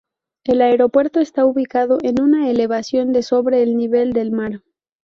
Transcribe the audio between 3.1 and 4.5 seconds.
de sobre el nivel del